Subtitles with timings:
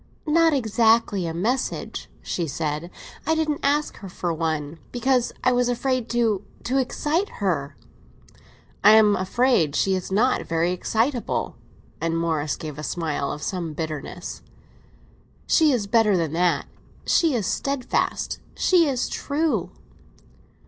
[0.25, 2.89] "Not exactly a message," she said;
[3.27, 7.75] "I didn't ask her for one, because I was afraid to—to excite her."
[8.83, 11.55] "I am afraid she is not very excitable!"
[12.01, 14.41] And Morris gave a smile of some bitterness.
[15.45, 16.65] "She is better than that.
[17.05, 19.69] She is steadfast—she is true!"